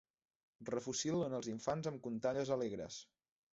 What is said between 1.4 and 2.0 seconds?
els infants